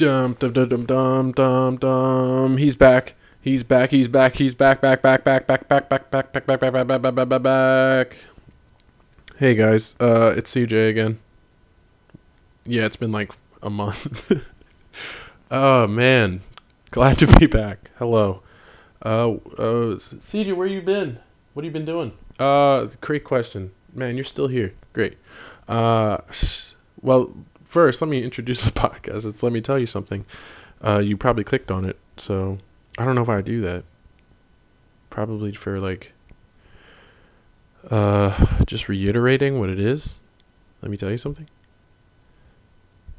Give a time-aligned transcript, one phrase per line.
[0.00, 2.56] Dum dum dum dum dum dum.
[2.56, 3.12] He's back.
[3.38, 3.90] He's back.
[3.90, 4.34] He's back.
[4.36, 4.80] He's back.
[4.80, 5.02] Back.
[5.02, 5.24] Back.
[5.24, 5.46] Back.
[5.46, 5.68] Back.
[5.68, 5.90] Back.
[5.90, 6.10] Back.
[6.10, 6.22] Back.
[6.32, 6.46] Back.
[6.46, 6.60] Back.
[6.60, 6.86] Back.
[6.86, 7.02] Back.
[7.02, 7.14] Back.
[7.14, 7.28] Back.
[7.28, 7.42] Back.
[7.42, 8.16] Back.
[9.36, 9.96] Hey guys.
[10.00, 11.18] Uh, it's CJ again.
[12.64, 13.32] Yeah, it's been like
[13.62, 14.32] a month.
[15.50, 16.40] oh man,
[16.92, 17.90] glad to be back.
[17.98, 18.42] Hello.
[19.04, 21.18] Uh, uh, CJ, where you been?
[21.52, 22.12] What have you been doing?
[22.38, 23.72] Uh, great question.
[23.92, 24.72] Man, you're still here.
[24.94, 25.18] Great.
[25.68, 26.22] Uh,
[27.02, 27.34] well,
[27.70, 29.24] first, let me introduce the podcast.
[29.24, 30.26] It's let me tell you something.
[30.84, 32.58] Uh, you probably clicked on it, so
[32.98, 33.84] I don't know if I do that.
[35.08, 36.12] Probably for like,
[37.90, 40.18] uh, just reiterating what it is.
[40.82, 41.48] Let me tell you something.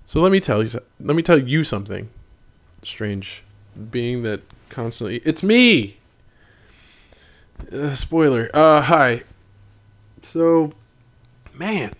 [0.05, 0.79] So let me tell you.
[0.99, 2.09] Let me tell you something.
[2.83, 3.43] Strange,
[3.91, 5.97] being that constantly it's me.
[7.71, 8.49] Uh, spoiler.
[8.53, 9.21] Uh, hi.
[10.23, 10.73] So,
[11.53, 11.93] man,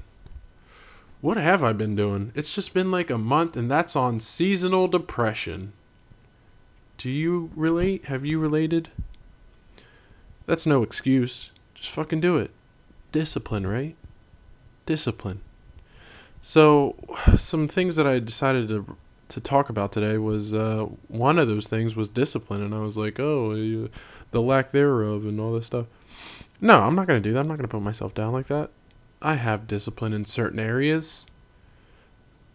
[1.22, 2.32] what have I been doing?
[2.36, 5.74] It's just been like a month, and that's on seasonal depression.
[6.98, 8.06] Do you relate?
[8.06, 8.90] Have you related?
[10.46, 11.52] That's no excuse.
[11.76, 12.52] Just fucking do it.
[13.12, 13.96] Discipline, right?
[14.86, 15.42] Discipline.
[16.42, 16.96] So,
[17.38, 18.98] some things that I decided to
[19.30, 22.98] to talk about today was uh, one of those things was discipline, and I was
[22.98, 23.90] like, oh, you,
[24.32, 25.86] the lack thereof, and all this stuff.
[26.60, 27.40] No, I'm not gonna do that.
[27.40, 28.72] I'm not gonna put myself down like that.
[29.22, 31.26] I have discipline in certain areas.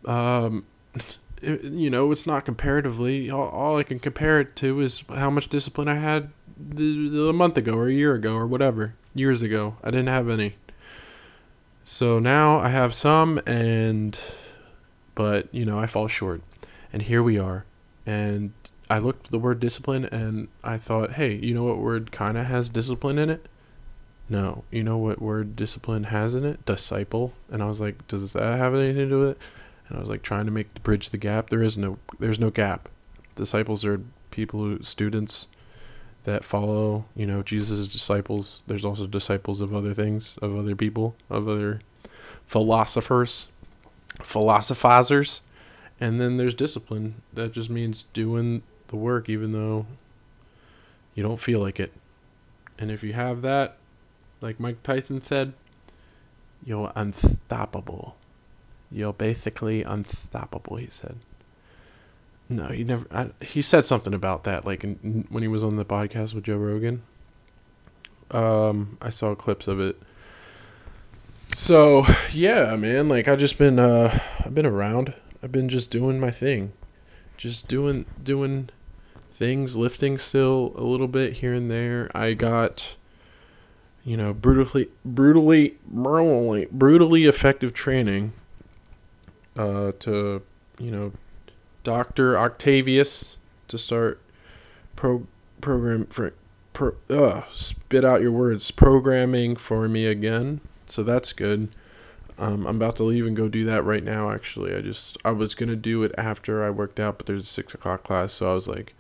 [0.05, 0.67] Um,
[1.42, 3.31] you know, it's not comparatively.
[3.31, 7.33] All, all I can compare it to is how much discipline I had the, a
[7.33, 8.94] month ago or a year ago or whatever.
[9.14, 10.56] Years ago, I didn't have any.
[11.84, 14.19] So now I have some, and
[15.14, 16.42] but you know I fall short,
[16.92, 17.64] and here we are.
[18.05, 18.53] And
[18.91, 22.47] I looked the word discipline, and I thought, hey, you know what word kind of
[22.47, 23.47] has discipline in it?
[24.28, 26.64] No, you know what word discipline has in it?
[26.66, 27.32] Disciple.
[27.50, 29.38] And I was like, does that have anything to do with it?
[29.88, 31.48] And I was like trying to make the bridge the gap.
[31.48, 32.88] There is no there's no gap.
[33.36, 35.47] Disciples are people who students
[36.24, 38.64] that follow, you know, Jesus' disciples.
[38.66, 41.81] There's also disciples of other things, of other people, of other
[42.47, 43.47] philosophers,
[44.19, 45.41] philosophizers.
[46.00, 47.22] And then there's discipline.
[47.32, 49.87] That just means doing the work even though
[51.14, 51.93] you don't feel like it.
[52.78, 53.78] And if you have that,
[54.41, 55.52] like Mike Tyson said,
[56.64, 58.16] you're unstoppable.
[58.91, 61.16] You're basically unstoppable, he said.
[62.48, 63.06] No, he never.
[63.10, 66.44] I, he said something about that, like in, when he was on the podcast with
[66.44, 67.02] Joe Rogan.
[68.30, 70.00] Um, I saw clips of it.
[71.54, 75.14] So yeah, man, like I've just been, uh, I've been around.
[75.42, 76.72] I've been just doing my thing,
[77.36, 78.70] just doing doing
[79.30, 82.10] things, lifting still a little bit here and there.
[82.14, 82.96] I got
[84.06, 88.33] you know, brutally, brutally, brutally, brutally effective training
[89.56, 90.43] uh, to,
[90.78, 91.12] you know,
[91.83, 93.37] Doctor Octavius
[93.67, 94.21] to start
[94.94, 95.27] pro
[95.61, 96.33] program for
[96.72, 96.94] pro.
[97.11, 98.71] Uh, spit out your words.
[98.71, 101.69] Programming for me again, so that's good.
[102.38, 104.31] Um, I'm about to leave and go do that right now.
[104.31, 107.47] Actually, I just I was gonna do it after I worked out, but there's a
[107.47, 108.94] six o'clock class, so I was like,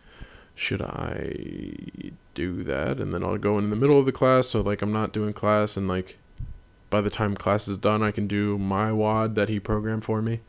[0.56, 4.62] should I do that and then I'll go in the middle of the class so
[4.62, 6.16] like I'm not doing class and like
[6.88, 10.22] by the time class is done I can do my WOD that he programmed for
[10.22, 10.40] me.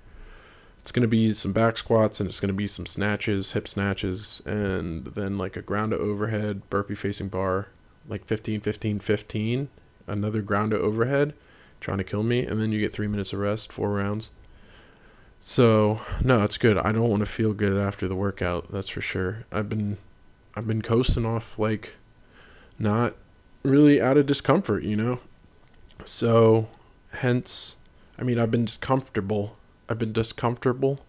[0.80, 5.08] It's to be some back squats and it's to be some snatches, hip snatches and
[5.08, 7.68] then like a ground to overhead burpee facing bar
[8.08, 9.70] like 15 15 15
[10.08, 11.34] another ground to overhead
[11.82, 14.32] trying to kill me and then you get 3 minutes of rest, 4 rounds.
[15.50, 16.78] So, no, it's good.
[16.78, 19.46] I don't want to feel good after the workout, that's for sure.
[19.50, 19.96] I've been
[20.58, 21.94] I've been coasting off like
[22.78, 23.16] not
[23.64, 25.22] really out of discomfort, you know.
[26.04, 26.68] So,
[27.12, 27.78] hence,
[28.20, 29.56] I mean, I've been discomfortable.
[29.88, 31.00] I've been discomfortable.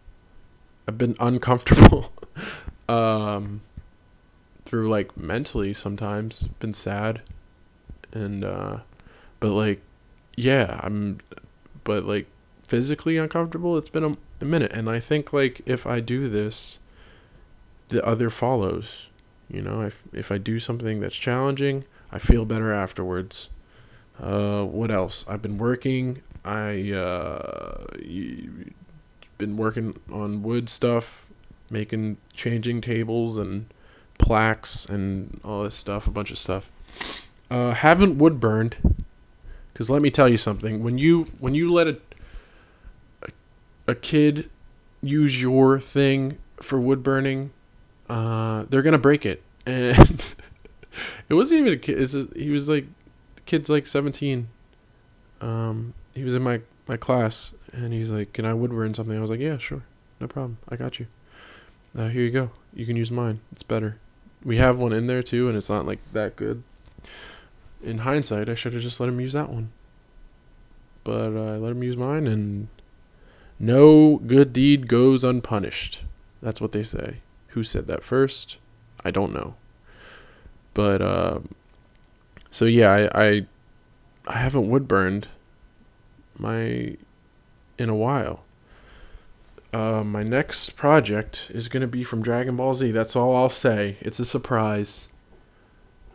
[0.86, 2.12] I've been uncomfortable.
[2.88, 3.62] um,
[4.64, 7.22] through like mentally sometimes been sad,
[8.12, 8.78] and uh,
[9.40, 9.82] but like,
[10.36, 11.18] yeah, I'm,
[11.82, 12.28] but like
[12.68, 13.76] physically uncomfortable.
[13.76, 16.78] It's been a, a minute, and I think like if I do this,
[17.88, 19.08] the other follows.
[19.50, 23.48] You know, if if I do something that's challenging, I feel better afterwards.
[24.22, 25.24] Uh, what else?
[25.26, 26.22] I've been working.
[26.44, 27.86] I uh,
[29.38, 31.26] been working on wood stuff,
[31.70, 33.66] making changing tables and
[34.18, 36.70] plaques and all this stuff, a bunch of stuff.
[37.50, 38.76] Uh, haven't wood burned,
[39.72, 40.82] because let me tell you something.
[40.82, 41.98] When you when you let a
[43.88, 44.50] a kid
[45.00, 47.50] use your thing for wood burning,
[48.08, 49.42] uh, they're gonna break it.
[49.66, 50.22] And
[51.28, 52.00] it wasn't even a kid.
[52.00, 52.86] It's a, he was like,
[53.36, 54.48] the kid's like seventeen.
[55.40, 59.16] Um, he was in my my class, and he's like, "Can I wood burn something?"
[59.16, 59.82] I was like, "Yeah, sure,
[60.20, 60.58] no problem.
[60.68, 61.06] I got you."
[61.96, 62.50] Uh, here you go.
[62.74, 63.40] You can use mine.
[63.52, 63.98] It's better.
[64.42, 66.62] We have one in there too, and it's not like that good.
[67.82, 69.70] In hindsight, I should have just let him use that one.
[71.04, 72.68] But uh, I let him use mine, and
[73.58, 76.04] no good deed goes unpunished.
[76.42, 77.18] That's what they say.
[77.48, 78.58] Who said that first?
[79.04, 79.54] I don't know.
[80.74, 81.40] But uh,
[82.50, 83.46] so yeah, I, I
[84.26, 85.28] I haven't wood burned
[86.38, 86.96] my
[87.78, 88.44] in a while.
[89.72, 92.90] Uh, my next project is to be from Dragon Ball Z.
[92.92, 93.96] That's all I'll say.
[94.00, 95.08] It's a surprise.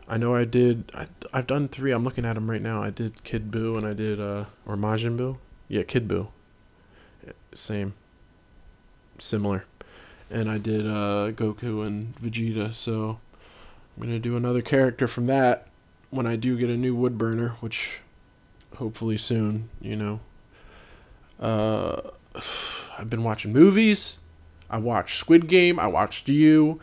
[0.08, 0.90] I know I did.
[0.94, 1.92] I, I've done three.
[1.92, 2.82] I'm looking at them right now.
[2.82, 5.38] I did Kid Buu and I did uh or Majin Buu.
[5.68, 6.28] Yeah, Kid Buu.
[7.54, 7.94] Same.
[9.18, 9.64] Similar.
[10.30, 12.72] And I did uh Goku and Vegeta.
[12.72, 13.18] So
[13.96, 15.68] I'm gonna do another character from that
[16.10, 18.00] when I do get a new wood burner, which
[18.76, 19.68] hopefully soon.
[19.80, 20.20] You know.
[21.40, 22.00] Uh,
[22.98, 24.18] I've been watching movies.
[24.70, 25.78] I watched Squid Game.
[25.78, 26.80] I watched you.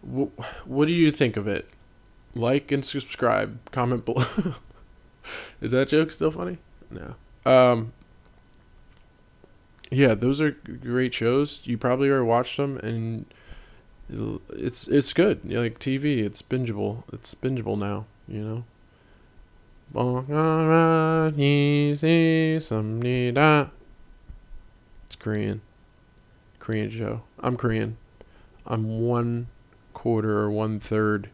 [0.00, 0.30] What,
[0.64, 1.68] what do you think of it?
[2.34, 3.58] Like and subscribe.
[3.70, 4.24] Comment below.
[5.60, 6.58] Is that joke still funny?
[6.90, 7.14] No.
[7.50, 7.92] Um.
[9.90, 11.60] Yeah, those are great shows.
[11.64, 13.26] You probably already watched them, and
[14.50, 15.40] it's it's good.
[15.44, 17.04] You know, like TV, it's bingeable.
[17.12, 18.06] It's bingeable now.
[18.26, 18.64] You know.
[25.06, 25.62] It's Korean.
[26.58, 27.22] Korean show.
[27.40, 27.96] I'm Korean.
[28.66, 29.46] I'm one
[29.94, 31.30] quarter or one third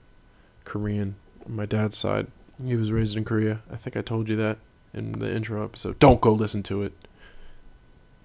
[0.64, 2.28] Korean on my dad's side.
[2.64, 3.62] He was raised in Korea.
[3.68, 4.58] I think I told you that
[4.92, 5.98] in the intro episode.
[5.98, 6.92] Don't go listen to it.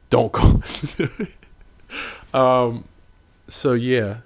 [0.10, 0.32] Don't
[1.00, 1.30] it.
[2.34, 2.86] um,
[3.48, 4.18] so yeah,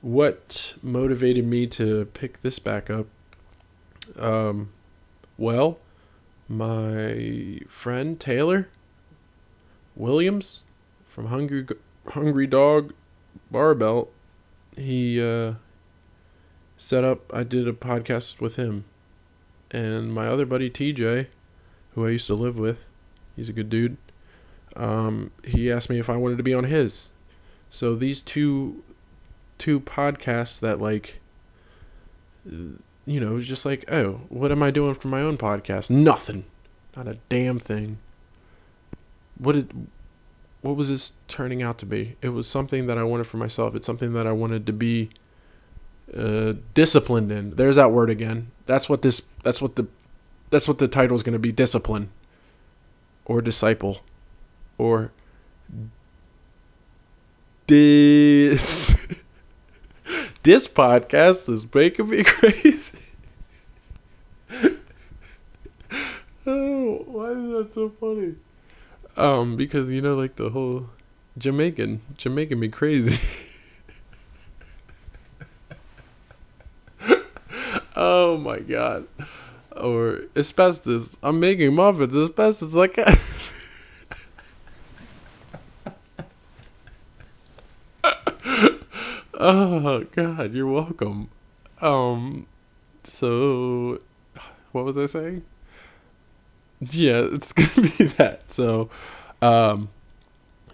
[0.00, 3.06] what motivated me to pick this back up?
[4.18, 4.70] Um,
[5.36, 5.78] well,
[6.48, 8.68] my friend Taylor
[9.96, 10.62] Williams
[11.06, 11.66] from Hungry
[12.08, 12.92] Hungry Dog
[13.50, 14.08] Barbell,
[14.76, 15.54] he uh,
[16.76, 17.32] set up.
[17.34, 18.84] I did a podcast with him,
[19.70, 21.26] and my other buddy TJ,
[21.94, 22.84] who I used to live with,
[23.36, 23.96] he's a good dude.
[24.78, 27.10] Um, he asked me if I wanted to be on his.
[27.68, 28.82] So these two,
[29.58, 31.20] two podcasts that like,
[32.46, 32.80] you
[33.20, 35.90] know, it was just like, oh, what am I doing for my own podcast?
[35.90, 36.44] Nothing,
[36.96, 37.98] not a damn thing
[39.38, 39.86] what did
[40.60, 42.16] what was this turning out to be?
[42.20, 43.76] It was something that I wanted for myself.
[43.76, 45.10] It's something that I wanted to be
[46.14, 47.50] uh, disciplined in.
[47.50, 48.50] There's that word again.
[48.66, 49.22] That's what this.
[49.44, 49.86] That's what the.
[50.50, 51.52] That's what the title is going to be.
[51.52, 52.10] Discipline.
[53.24, 54.00] Or disciple.
[54.78, 55.10] Or.
[57.66, 58.96] This.
[60.42, 62.98] this podcast is making me crazy.
[66.46, 68.34] oh, why is that so funny?
[69.16, 70.88] Um, because you know, like the whole
[71.36, 73.20] Jamaican, Jamaican me crazy.
[77.96, 79.06] oh my god.
[79.76, 81.18] Or asbestos.
[81.22, 82.16] I'm making muffins.
[82.16, 82.98] Asbestos like
[89.38, 91.30] oh god, you're welcome.
[91.80, 92.46] Um
[93.04, 93.98] so
[94.72, 95.44] what was I saying?
[96.80, 98.50] yeah, it's gonna be that.
[98.50, 98.88] So,
[99.42, 99.88] um,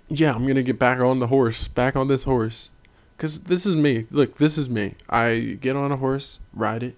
[0.08, 2.70] yeah, I'm gonna get back on the horse, back on this horse,
[3.18, 4.06] cause this is me.
[4.10, 4.94] Look, this is me.
[5.08, 6.96] I get on a horse, ride it,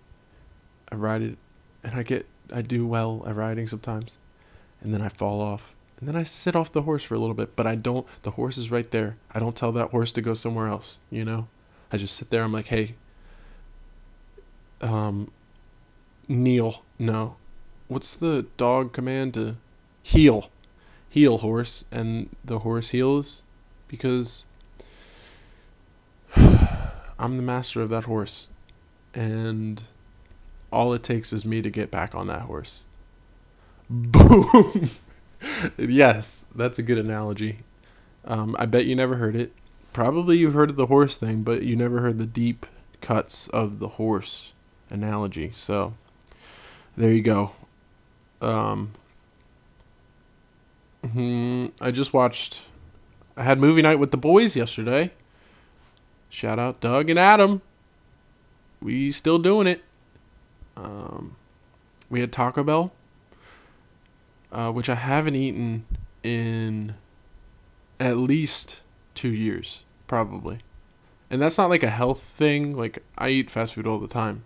[0.91, 1.39] I ride it,
[1.85, 4.19] and I get, I do well at riding sometimes,
[4.81, 7.35] and then I fall off, and then I sit off the horse for a little
[7.35, 7.55] bit.
[7.57, 8.07] But I don't.
[8.23, 9.17] The horse is right there.
[9.33, 10.99] I don't tell that horse to go somewhere else.
[11.11, 11.49] You know,
[11.93, 12.43] I just sit there.
[12.43, 12.95] I'm like, hey,
[14.81, 15.31] um,
[16.29, 16.83] kneel.
[16.99, 17.37] No,
[17.89, 19.57] what's the dog command to
[20.03, 20.51] heel?
[21.09, 23.43] Heel horse, and the horse heals
[23.89, 24.45] because
[26.37, 28.49] I'm the master of that horse,
[29.15, 29.83] and
[30.71, 32.85] all it takes is me to get back on that horse.
[33.89, 34.91] Boom.
[35.79, 37.61] yes, that's a good analogy.
[38.25, 39.53] Um, I bet you never heard it.
[39.97, 42.67] Probably you've heard of the horse thing, but you never heard the deep
[43.01, 44.53] cuts of the horse
[44.91, 45.53] analogy.
[45.55, 45.95] So
[46.99, 47.53] there you go.
[48.43, 48.93] Um,
[51.03, 52.61] hmm, I just watched.
[53.39, 55.13] I had movie night with the boys yesterday.
[56.29, 57.63] Shout out Doug and Adam.
[58.83, 59.83] We still doing it.
[60.77, 61.37] Um,
[62.11, 62.93] we had Taco Bell,
[64.53, 65.87] uh, which I haven't eaten
[66.23, 66.97] in
[67.99, 68.83] at least
[69.15, 70.59] two years, probably.
[71.31, 72.77] And that's not like a health thing.
[72.77, 74.45] Like I eat fast food all the time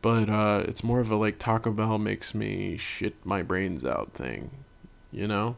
[0.00, 4.12] but uh, it's more of a like Taco Bell makes me shit my brains out
[4.12, 4.50] thing,
[5.10, 5.56] you know,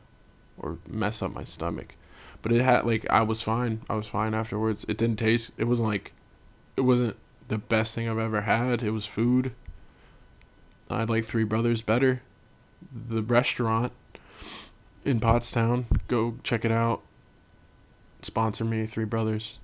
[0.58, 1.94] or mess up my stomach.
[2.42, 3.82] but it had like I was fine.
[3.88, 4.84] I was fine afterwards.
[4.88, 5.50] It didn't taste.
[5.58, 6.12] It wasn't like,
[6.76, 7.16] it wasn't
[7.48, 8.82] the best thing I've ever had.
[8.82, 9.52] It was food.
[10.88, 12.22] I like Three Brothers better.
[12.92, 13.92] The restaurant
[15.04, 15.84] in Pottstown.
[16.08, 17.02] Go check it out.
[18.22, 19.58] Sponsor me, Three Brothers.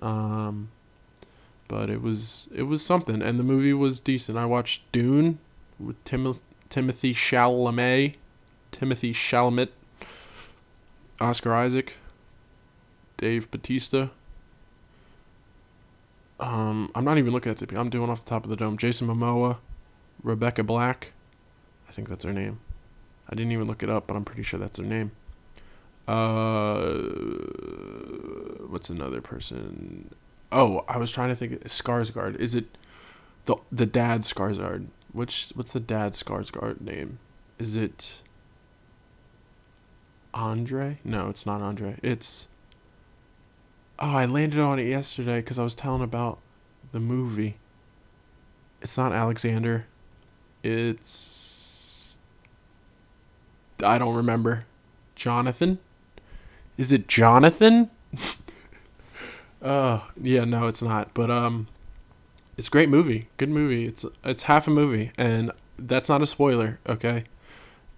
[0.00, 0.70] Um,
[1.68, 4.36] but it was it was something, and the movie was decent.
[4.36, 5.38] I watched Dune
[5.78, 8.16] with Tim- Timothy Chalamet,
[8.70, 9.68] Timothy Chalamet,
[11.20, 11.94] Oscar Isaac,
[13.16, 14.08] Dave Batista.
[16.40, 17.78] Um, I'm not even looking at the.
[17.78, 18.76] I'm doing off the top of the dome.
[18.76, 19.58] Jason Momoa,
[20.22, 21.12] Rebecca Black,
[21.88, 22.58] I think that's her name.
[23.28, 25.12] I didn't even look it up, but I'm pretty sure that's her name.
[26.08, 26.82] Uh,
[28.68, 30.14] what's another person?
[30.50, 31.62] Oh, I was trying to think.
[31.64, 32.36] Skarsgård.
[32.36, 32.66] Is it
[33.46, 34.86] the the dad Skarsgård?
[35.12, 37.18] Which what's the dad Skarsgård name?
[37.58, 38.22] Is it
[40.34, 40.98] Andre?
[41.04, 41.96] No, it's not Andre.
[42.02, 42.48] It's
[43.98, 46.38] Oh, I landed on it yesterday because I was telling about
[46.90, 47.56] the movie.
[48.80, 49.86] It's not Alexander.
[50.64, 52.18] It's
[53.84, 54.66] I don't remember.
[55.14, 55.78] Jonathan?
[56.82, 57.90] Is it Jonathan?
[59.64, 61.14] Oh, yeah, no, it's not.
[61.14, 61.68] But um
[62.56, 63.28] it's a great movie.
[63.36, 63.86] Good movie.
[63.86, 67.22] It's it's half a movie and that's not a spoiler, okay?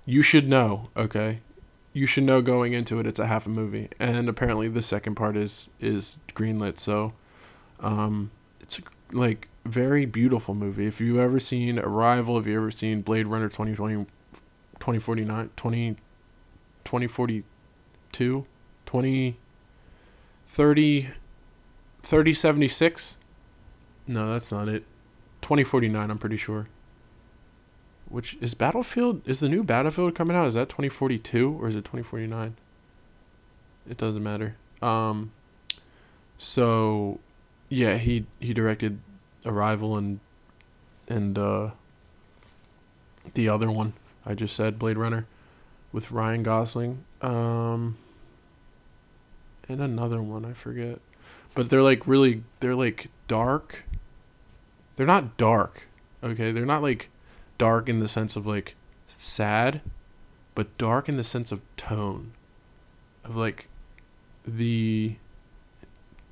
[0.04, 1.40] You should know, okay?
[1.94, 3.88] You should know going into it it's a half a movie.
[3.98, 7.14] And apparently the second part is is greenlit, so
[7.80, 10.86] um it's a, like very beautiful movie.
[10.86, 14.04] If you've ever seen Arrival, if you ever seen Blade Runner 2020
[14.80, 15.96] 2049 20
[16.84, 18.46] 2042
[18.94, 19.36] 20
[20.46, 21.08] 30
[22.04, 23.16] 3076
[24.06, 24.84] no that's not it.
[25.42, 26.68] 2049 i'm pretty sure.
[28.08, 30.46] Which is battlefield is the new battlefield coming out?
[30.46, 32.54] Is that 2042 or is it 2049
[33.90, 34.54] it doesn't matter.
[34.80, 35.32] Um
[36.38, 37.18] so
[37.68, 39.00] yeah he he directed
[39.44, 40.20] arrival and
[41.08, 41.70] and uh
[43.32, 45.26] the other one i just said blade runner
[45.90, 47.04] with ryan gosling.
[47.22, 47.96] Um
[49.68, 51.00] and another one i forget.
[51.54, 53.84] But they're like really they're like dark.
[54.96, 55.86] They're not dark
[56.24, 56.50] okay?
[56.50, 57.10] They're not like
[57.58, 58.74] dark in the sense of like
[59.18, 59.80] sad
[60.54, 62.32] but dark in the sense of tone.
[63.24, 63.68] Of like
[64.46, 65.16] the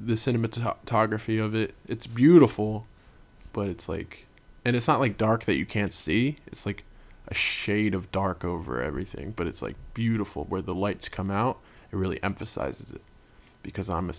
[0.00, 1.74] the cinematography of it.
[1.86, 2.86] It's beautiful
[3.52, 4.26] but it's like
[4.64, 6.38] and it's not like dark that you can't see.
[6.46, 6.84] It's like
[7.28, 11.58] a shade of dark over everything but it's like beautiful where the lights come out.
[11.90, 13.02] It really emphasizes it
[13.62, 14.14] because i'm a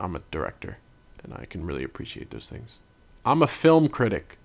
[0.00, 0.78] I'm a director
[1.22, 2.78] and I can really appreciate those things.
[3.24, 4.38] I'm a film critic.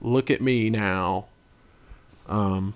[0.00, 1.26] Look at me now.
[2.28, 2.74] Um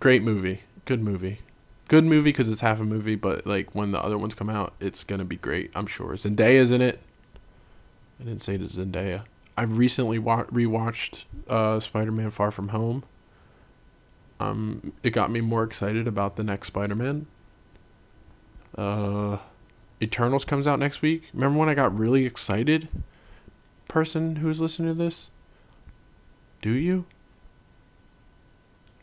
[0.00, 0.62] great movie.
[0.84, 1.40] Good movie.
[1.86, 4.74] Good movie cuz it's half a movie, but like when the other ones come out,
[4.80, 6.10] it's to be great, I'm sure.
[6.14, 7.00] Zendaya's in it.
[8.20, 9.22] I didn't say is Zendaya.
[9.56, 13.04] I've recently wa- rewatched uh Spider-Man Far From Home.
[14.40, 17.26] Um it got me more excited about the next Spider-Man.
[18.76, 19.38] Uh
[20.00, 21.28] Eternals comes out next week.
[21.32, 22.88] Remember when I got really excited?
[23.88, 25.30] Person who's listening to this?
[26.62, 27.06] Do you?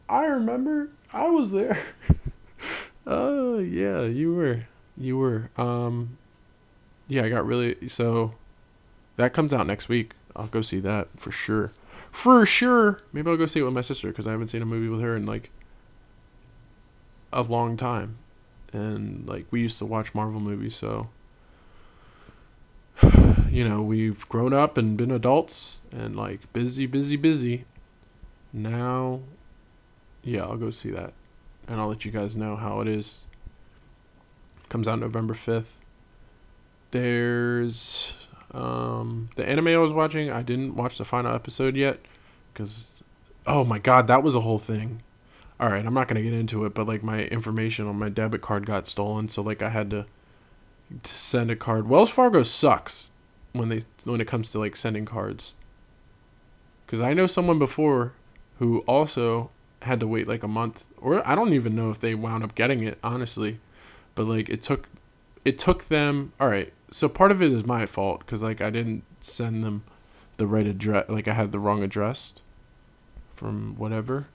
[0.08, 0.90] I remember.
[1.12, 1.82] I was there.
[3.08, 4.68] Oh, uh, yeah, you were.
[4.98, 5.50] You were.
[5.58, 6.18] Um
[7.08, 8.34] Yeah, I got really so
[9.18, 10.14] that comes out next week.
[10.36, 11.72] I'll go see that for sure.
[12.12, 13.00] For sure.
[13.12, 15.02] Maybe I'll go see it with my sister cuz I haven't seen a movie with
[15.02, 15.50] her in like
[17.34, 18.18] a long time
[18.76, 21.10] and like we used to watch Marvel movies, so
[23.50, 27.66] you know, we've grown up and been adults and like busy, busy, busy.
[28.52, 29.22] Now,
[30.24, 31.14] yeah, I'll go see that
[31.68, 33.20] and I'll let you guys know how it is.
[34.70, 35.76] Comes out November 5th.
[36.92, 38.14] There's
[38.54, 42.00] um the anime I was watching, I didn't watch the final episode yet
[42.54, 42.92] cuz
[43.48, 45.02] oh my god, that was a whole thing
[45.60, 48.42] all right, I'm not gonna get into it, but like my information on my debit
[48.42, 50.06] card got stolen, so like I had to,
[51.04, 51.88] to send a card.
[51.88, 53.12] Wells Fargo sucks
[53.54, 55.54] when they when it comes to like sending cards.
[56.88, 58.14] Cause I know someone before
[58.60, 59.50] who also
[59.82, 62.54] had to wait like a month, or I don't even know if they wound up
[62.54, 63.60] getting it honestly,
[64.14, 64.88] but like it took,
[65.46, 66.34] it took them.
[66.40, 69.84] All right, so part of it is my fault because like I didn't send them
[70.36, 72.34] the right address, like I had the wrong address
[73.36, 74.28] from whatever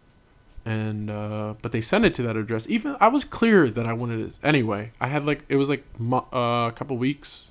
[0.71, 2.69] and uh, but they sent it to that address.
[2.69, 4.93] Even I was clear that I wanted it anyway.
[5.01, 7.49] I had like it was like uh, a couple weeks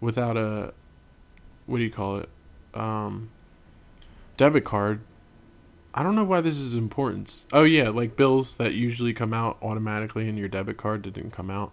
[0.00, 0.72] without a
[1.66, 2.28] what do you call it
[2.74, 3.30] um,
[4.36, 5.00] debit card.
[5.92, 7.44] I don't know why this is important.
[7.52, 11.50] Oh yeah, like bills that usually come out automatically in your debit card didn't come
[11.50, 11.72] out.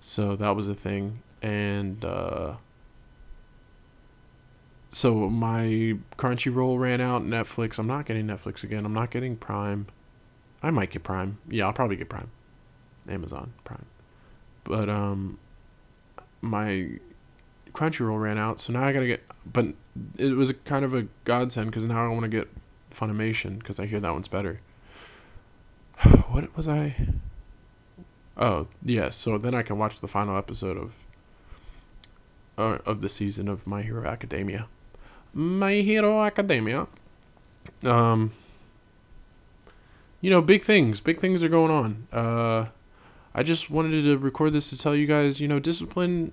[0.00, 1.22] So that was a thing.
[1.42, 2.56] And uh,
[4.90, 7.22] so my Crunchyroll ran out.
[7.22, 7.78] Netflix.
[7.78, 8.84] I'm not getting Netflix again.
[8.84, 9.86] I'm not getting Prime.
[10.62, 11.38] I might get Prime.
[11.48, 12.30] Yeah, I'll probably get Prime.
[13.08, 13.86] Amazon Prime.
[14.64, 15.38] But um,
[16.40, 16.90] my
[17.72, 19.22] Crunchyroll ran out, so now I gotta get.
[19.44, 19.66] But
[20.16, 22.48] it was kind of a godsend because now I want to get
[22.90, 24.60] Funimation because I hear that one's better.
[26.30, 26.96] what was I?
[28.36, 30.92] Oh yeah, so then I can watch the final episode of
[32.58, 34.68] uh, of the season of My Hero Academia.
[35.36, 36.86] My Hero Academia.
[37.84, 38.32] Um,
[40.22, 42.06] you know, big things, big things are going on.
[42.10, 42.68] Uh,
[43.34, 46.32] I just wanted to record this to tell you guys, you know, discipline.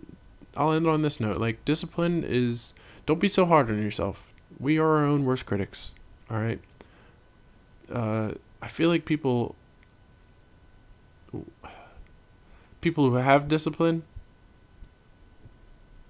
[0.55, 1.37] I'll end on this note.
[1.37, 2.73] Like, discipline is.
[3.05, 4.31] Don't be so hard on yourself.
[4.57, 5.93] We are our own worst critics.
[6.31, 6.61] All right.
[7.91, 8.31] Uh,
[8.61, 9.55] I feel like people.
[12.79, 14.03] People who have discipline.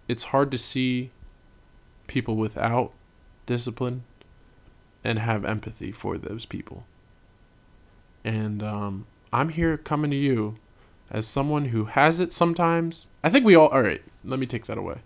[0.07, 1.09] It's hard to see
[2.13, 2.93] people without
[3.45, 4.03] discipline
[5.03, 6.85] and have empathy for those people.
[8.23, 10.55] And um, I'm here coming to you
[11.11, 13.07] as someone who has it sometimes.
[13.23, 13.67] I think we all.
[13.67, 14.99] All right, let me take that away,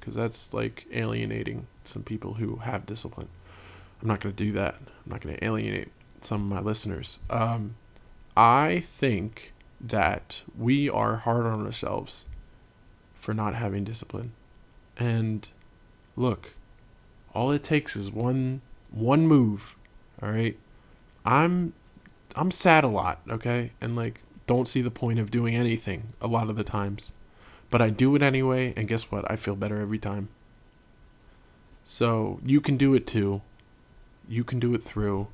[0.00, 3.28] because that's like alienating some people who have discipline.
[4.00, 4.76] I'm not going to do that.
[4.76, 5.88] I'm not going to alienate
[6.22, 7.18] some of my listeners.
[7.28, 7.76] Um,
[8.36, 12.24] I think that we are hard on ourselves
[13.14, 14.32] for not having discipline.
[14.96, 15.46] And
[16.16, 16.52] look,
[17.34, 19.74] all it takes is one one move.
[20.22, 20.56] All right.
[21.24, 21.72] I'm
[22.36, 23.72] I'm sad a lot, okay?
[23.80, 27.12] And like don't see the point of doing anything a lot of the times.
[27.70, 29.28] But I do it anyway, and guess what?
[29.30, 30.28] I feel better every time.
[31.84, 33.42] So you can do it too.
[34.28, 35.28] You can do it through,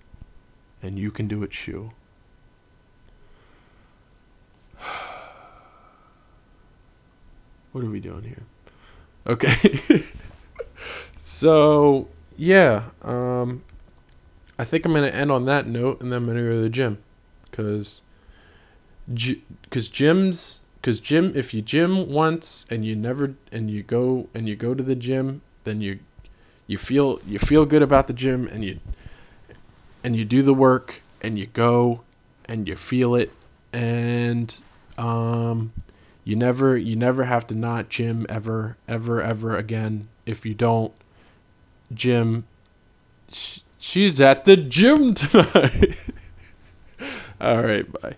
[0.82, 1.92] and you can do it shoe.
[7.72, 8.44] what are we doing here?
[9.26, 10.02] Okay.
[11.30, 13.62] so yeah, um,
[14.58, 16.68] I think I'm gonna end on that note, and then I'm gonna go to the
[16.68, 16.98] gym,
[17.52, 18.02] cause
[19.12, 24.48] because gyms because gym if you gym once and you never and you go and
[24.48, 25.98] you go to the gym then you
[26.66, 28.78] you feel you feel good about the gym and you
[30.04, 32.02] and you do the work and you go
[32.46, 33.32] and you feel it.
[33.72, 34.56] And
[34.98, 35.72] um
[36.24, 40.92] you never you never have to not gym ever ever ever again if you don't
[41.92, 42.44] gym.
[43.78, 45.98] She's at the gym tonight.
[47.40, 48.16] All right bye